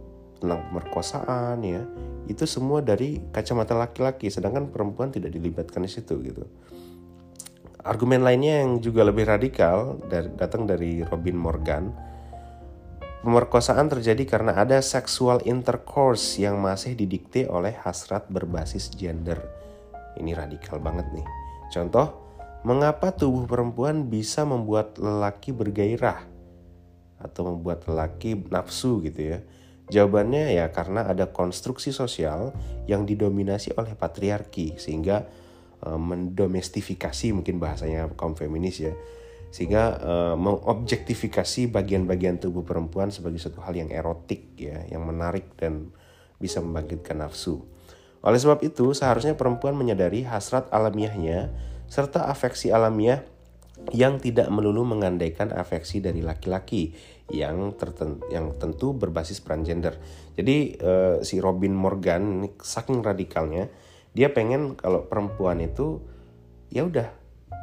tentang 0.43 0.67
pemerkosaan 0.67 1.63
ya 1.63 1.87
itu 2.27 2.43
semua 2.43 2.83
dari 2.83 3.23
kacamata 3.31 3.79
laki-laki 3.79 4.27
sedangkan 4.27 4.67
perempuan 4.67 5.07
tidak 5.09 5.31
dilibatkan 5.31 5.87
di 5.87 5.91
situ 5.91 6.19
gitu 6.19 6.43
argumen 7.87 8.27
lainnya 8.27 8.67
yang 8.67 8.83
juga 8.83 9.07
lebih 9.07 9.23
radikal 9.23 10.03
dari, 10.11 10.27
datang 10.35 10.67
dari 10.67 10.99
Robin 11.07 11.37
Morgan 11.39 11.85
Pemerkosaan 13.23 13.87
terjadi 13.87 14.27
karena 14.27 14.51
ada 14.51 14.83
seksual 14.83 15.39
intercourse 15.47 16.43
yang 16.43 16.59
masih 16.59 16.91
didikte 16.91 17.47
oleh 17.47 17.71
hasrat 17.71 18.27
berbasis 18.27 18.91
gender. 18.91 19.39
Ini 20.19 20.35
radikal 20.35 20.83
banget 20.83 21.07
nih. 21.15 21.23
Contoh, 21.71 22.19
mengapa 22.67 23.15
tubuh 23.15 23.47
perempuan 23.47 24.11
bisa 24.11 24.43
membuat 24.43 24.99
lelaki 24.99 25.55
bergairah 25.55 26.19
atau 27.23 27.55
membuat 27.55 27.87
lelaki 27.87 28.35
nafsu 28.51 28.99
gitu 29.07 29.23
ya? 29.23 29.39
Jawabannya 29.91 30.55
ya 30.55 30.71
karena 30.71 31.03
ada 31.07 31.31
konstruksi 31.31 31.91
sosial 31.91 32.55
yang 32.87 33.03
didominasi 33.03 33.75
oleh 33.75 33.99
patriarki 33.99 34.79
sehingga 34.79 35.27
e, 35.83 35.89
mendomestifikasi 35.91 37.35
mungkin 37.35 37.59
bahasanya 37.59 38.07
kaum 38.15 38.35
feminis 38.37 38.79
ya 38.79 38.95
sehingga 39.53 40.01
uh, 40.01 40.33
mengobjektifikasi 40.33 41.69
bagian-bagian 41.69 42.41
tubuh 42.41 42.65
perempuan 42.65 43.13
sebagai 43.13 43.37
suatu 43.37 43.61
hal 43.61 43.77
yang 43.77 43.93
erotik 43.93 44.57
ya, 44.57 44.81
yang 44.89 45.05
menarik 45.05 45.53
dan 45.61 45.93
bisa 46.41 46.57
membangkitkan 46.57 47.21
nafsu. 47.21 47.61
Oleh 48.25 48.41
sebab 48.41 48.65
itu, 48.65 48.97
seharusnya 48.97 49.37
perempuan 49.37 49.77
menyadari 49.77 50.25
hasrat 50.25 50.73
alamiahnya 50.73 51.53
serta 51.85 52.25
afeksi 52.33 52.73
alamiah 52.73 53.21
yang 53.93 54.17
tidak 54.17 54.49
melulu 54.49 54.81
mengandaikan 54.89 55.53
afeksi 55.53 56.01
dari 56.01 56.25
laki-laki 56.25 56.97
yang 57.31 57.71
tertentu, 57.79 58.25
yang 58.27 58.59
tentu 58.59 58.91
berbasis 58.91 59.39
peran 59.39 59.63
gender. 59.63 59.95
Jadi 60.35 60.75
uh, 60.81 61.23
si 61.23 61.39
Robin 61.39 61.71
Morgan 61.71 62.43
ini 62.43 62.49
saking 62.59 62.99
radikalnya, 62.99 63.71
dia 64.11 64.33
pengen 64.35 64.75
kalau 64.75 65.07
perempuan 65.07 65.63
itu 65.63 66.03
ya 66.73 66.83
udah 66.83 67.07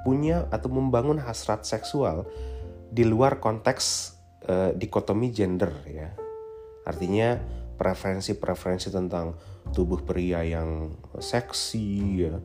punya 0.07 0.49
atau 0.49 0.73
membangun 0.73 1.21
hasrat 1.21 1.69
seksual 1.69 2.25
di 2.89 3.05
luar 3.05 3.39
konteks 3.39 4.17
uh, 4.49 4.71
dikotomi 4.73 5.29
gender 5.31 5.71
ya. 5.87 6.09
Artinya 6.89 7.37
preferensi-preferensi 7.77 8.89
tentang 8.93 9.37
tubuh 9.73 10.05
pria 10.05 10.45
yang 10.45 10.93
seksi 11.17 11.89
ya, 12.17 12.37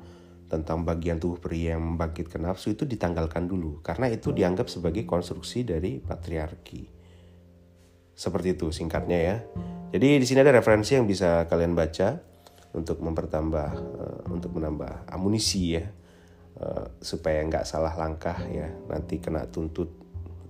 tentang 0.47 0.86
bagian 0.86 1.19
tubuh 1.19 1.39
pria 1.39 1.75
yang 1.75 1.95
membangkitkan 1.95 2.43
nafsu 2.43 2.75
itu 2.75 2.88
ditanggalkan 2.88 3.49
dulu 3.49 3.84
karena 3.84 4.08
itu 4.12 4.32
dianggap 4.32 4.71
sebagai 4.71 5.04
konstruksi 5.04 5.65
dari 5.65 5.99
patriarki. 5.99 6.95
Seperti 8.15 8.56
itu 8.56 8.71
singkatnya 8.71 9.19
ya. 9.19 9.36
Jadi 9.91 10.19
di 10.19 10.25
sini 10.25 10.39
ada 10.41 10.56
referensi 10.56 10.95
yang 10.95 11.06
bisa 11.06 11.45
kalian 11.51 11.75
baca 11.75 12.19
untuk 12.75 12.99
mempertambah 12.99 13.69
uh, 13.75 14.19
untuk 14.32 14.51
menambah 14.60 15.08
amunisi 15.08 15.80
ya 15.80 15.88
uh, 16.60 16.91
supaya 16.99 17.39
nggak 17.47 17.63
salah 17.63 17.95
langkah 17.95 18.36
ya 18.51 18.67
nanti 18.91 19.23
kena 19.23 19.47
tuntut 19.47 19.88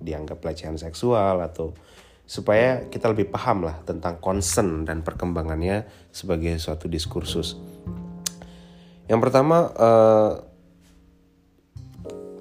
dianggap 0.01 0.41
pelecehan 0.41 0.77
seksual 0.77 1.41
atau 1.45 1.77
supaya 2.25 2.89
kita 2.89 3.13
lebih 3.13 3.29
paham 3.29 3.69
lah 3.69 3.77
tentang 3.85 4.17
concern 4.17 4.81
dan 4.81 5.05
perkembangannya 5.05 5.85
sebagai 6.09 6.57
suatu 6.57 6.89
diskursus. 6.89 7.53
Yang 9.05 9.19
pertama 9.29 9.69
uh, 9.77 10.31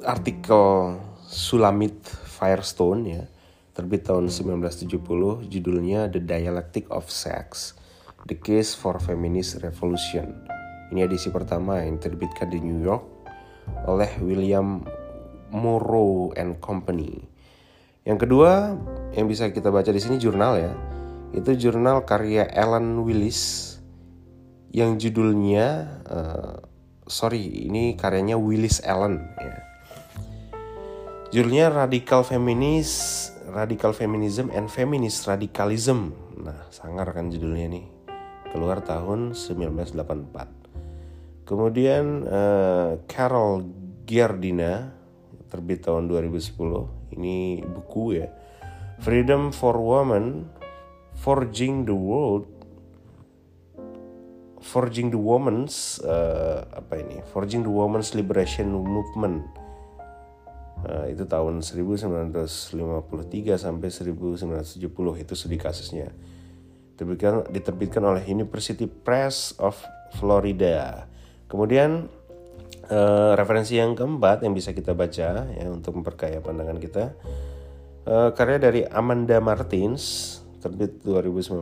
artikel 0.00 0.96
Sulamit 1.28 2.00
Firestone 2.08 3.02
ya 3.04 3.24
terbit 3.74 4.06
tahun 4.06 4.30
1970 4.30 5.50
judulnya 5.50 6.06
The 6.06 6.22
Dialectic 6.22 6.86
of 6.94 7.10
Sex 7.10 7.74
The 8.24 8.38
Case 8.38 8.72
for 8.72 8.96
Feminist 9.02 9.60
Revolution. 9.60 10.46
Ini 10.94 11.04
edisi 11.10 11.28
pertama 11.28 11.82
yang 11.82 12.00
terbitkan 12.00 12.48
di 12.48 12.62
New 12.62 12.80
York 12.80 13.04
oleh 13.84 14.08
William 14.22 14.80
Morrow 15.50 16.32
and 16.38 16.56
Company. 16.62 17.26
Yang 18.06 18.24
kedua 18.24 18.78
yang 19.12 19.26
bisa 19.26 19.50
kita 19.50 19.68
baca 19.74 19.90
di 19.90 20.00
sini 20.00 20.16
jurnal 20.22 20.56
ya. 20.56 20.72
Itu 21.34 21.52
jurnal 21.58 22.06
karya 22.06 22.46
Ellen 22.46 23.02
Willis 23.02 23.74
yang 24.70 25.02
judulnya 25.02 25.66
uh, 26.06 26.62
sorry 27.10 27.66
ini 27.66 27.98
karyanya 27.98 28.38
Willis 28.38 28.78
Allen 28.86 29.18
ya. 29.36 29.56
Judulnya 31.34 31.66
Radical 31.74 32.22
Feminis, 32.22 33.33
Radical 33.44 33.92
Feminism 33.92 34.48
and 34.52 34.72
Feminist 34.72 35.28
Radicalism. 35.28 36.16
Nah, 36.40 36.64
sangar 36.72 37.12
kan 37.12 37.28
judulnya 37.28 37.68
nih. 37.68 37.84
Keluar 38.48 38.80
tahun 38.80 39.36
1984. 39.36 41.44
Kemudian 41.44 42.24
uh, 42.24 43.04
Carol 43.04 43.68
Giardina 44.08 44.96
terbit 45.52 45.84
tahun 45.84 46.08
2010. 46.08 47.12
Ini 47.18 47.60
buku 47.68 48.16
ya. 48.16 48.32
Freedom 49.02 49.52
for 49.52 49.76
Women 49.76 50.48
Forging 51.14 51.86
the 51.86 51.94
World 51.94 52.50
Forging 54.64 55.12
the 55.12 55.20
Women's 55.20 56.00
uh, 56.00 56.64
apa 56.72 57.04
ini? 57.04 57.20
Forging 57.28 57.68
the 57.68 57.70
Women's 57.70 58.16
Liberation 58.16 58.72
Movement 58.72 59.44
Nah, 60.84 61.08
itu 61.08 61.24
tahun 61.24 61.64
1953 61.64 63.56
sampai 63.56 63.88
1970 63.88 65.24
itu 65.24 65.32
studi 65.32 65.56
kasusnya. 65.56 66.12
Diterbitkan, 66.94 67.48
diterbitkan 67.48 68.04
oleh 68.04 68.22
University 68.28 68.84
Press 68.84 69.56
of 69.56 69.80
Florida. 70.20 71.08
Kemudian 71.48 72.06
uh, 72.92 73.32
referensi 73.34 73.80
yang 73.80 73.96
keempat 73.96 74.44
yang 74.44 74.52
bisa 74.52 74.76
kita 74.76 74.92
baca 74.92 75.48
ya 75.48 75.66
untuk 75.72 75.96
memperkaya 76.00 76.44
pandangan 76.44 76.78
kita 76.78 77.16
uh, 78.04 78.30
karya 78.36 78.58
dari 78.60 78.80
Amanda 78.84 79.40
Martins 79.40 80.38
terbit 80.60 81.04
2019 81.04 81.60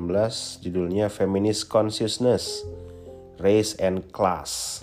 judulnya 0.63 1.11
Feminist 1.11 1.67
Consciousness 1.71 2.63
Race 3.43 3.75
and 3.83 4.07
Class. 4.15 4.83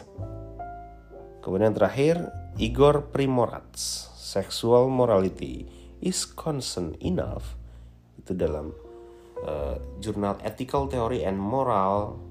Kemudian 1.39 1.71
terakhir 1.71 2.27
Igor 2.59 3.15
Primorac 3.15 4.08
sexual 4.29 4.93
morality 4.93 5.65
is 6.05 6.21
concern 6.29 6.93
enough 7.01 7.57
itu 8.21 8.37
dalam 8.37 8.69
uh, 9.41 9.81
jurnal 9.97 10.37
Ethical 10.45 10.85
Theory 10.85 11.25
and 11.25 11.41
Moral 11.41 12.21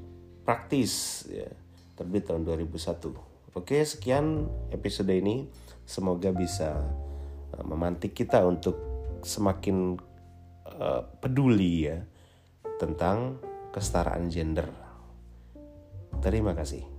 Practice 0.46 1.26
ya, 1.26 1.50
terbit 1.98 2.30
tahun 2.30 2.46
2001. 2.46 3.58
Oke, 3.58 3.82
sekian 3.82 4.46
episode 4.70 5.10
ini. 5.10 5.44
Semoga 5.88 6.30
bisa 6.30 6.78
uh, 7.52 7.64
memantik 7.66 8.14
kita 8.14 8.46
untuk 8.46 8.78
semakin 9.26 9.98
uh, 10.70 11.02
peduli 11.18 11.90
ya 11.90 11.98
tentang 12.78 13.42
kesetaraan 13.74 14.30
gender. 14.30 14.70
Terima 16.22 16.54
kasih. 16.54 16.97